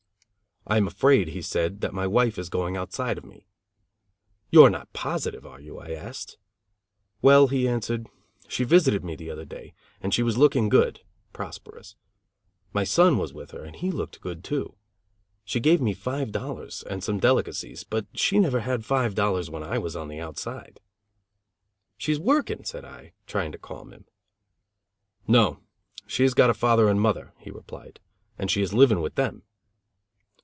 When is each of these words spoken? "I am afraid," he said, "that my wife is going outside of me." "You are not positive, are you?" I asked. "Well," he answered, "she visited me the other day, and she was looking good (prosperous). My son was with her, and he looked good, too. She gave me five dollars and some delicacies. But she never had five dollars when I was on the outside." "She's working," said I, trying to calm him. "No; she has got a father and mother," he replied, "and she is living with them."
"I 0.67 0.77
am 0.77 0.85
afraid," 0.87 1.29
he 1.29 1.41
said, 1.41 1.81
"that 1.81 1.91
my 1.93 2.05
wife 2.05 2.37
is 2.37 2.47
going 2.47 2.77
outside 2.77 3.17
of 3.17 3.25
me." 3.25 3.47
"You 4.51 4.63
are 4.63 4.69
not 4.69 4.93
positive, 4.93 5.43
are 5.45 5.59
you?" 5.59 5.79
I 5.79 5.89
asked. 5.89 6.37
"Well," 7.19 7.47
he 7.47 7.67
answered, 7.67 8.07
"she 8.47 8.63
visited 8.63 9.03
me 9.03 9.15
the 9.15 9.31
other 9.31 9.43
day, 9.43 9.73
and 10.01 10.13
she 10.13 10.21
was 10.21 10.37
looking 10.37 10.69
good 10.69 11.01
(prosperous). 11.33 11.95
My 12.73 12.83
son 12.83 13.17
was 13.17 13.33
with 13.33 13.51
her, 13.51 13.63
and 13.63 13.75
he 13.75 13.89
looked 13.89 14.21
good, 14.21 14.43
too. 14.43 14.75
She 15.43 15.59
gave 15.59 15.81
me 15.81 15.95
five 15.95 16.31
dollars 16.31 16.83
and 16.83 17.03
some 17.03 17.19
delicacies. 17.19 17.83
But 17.83 18.05
she 18.13 18.37
never 18.37 18.59
had 18.59 18.85
five 18.85 19.15
dollars 19.15 19.49
when 19.49 19.63
I 19.63 19.79
was 19.79 19.95
on 19.95 20.09
the 20.09 20.19
outside." 20.19 20.79
"She's 21.97 22.19
working," 22.19 22.63
said 22.65 22.85
I, 22.85 23.13
trying 23.25 23.51
to 23.51 23.57
calm 23.57 23.91
him. 23.91 24.05
"No; 25.27 25.57
she 26.05 26.21
has 26.21 26.35
got 26.35 26.51
a 26.51 26.53
father 26.53 26.87
and 26.87 27.01
mother," 27.01 27.33
he 27.39 27.49
replied, 27.49 27.99
"and 28.37 28.49
she 28.49 28.61
is 28.61 28.73
living 28.75 29.01
with 29.01 29.15
them." 29.15 29.41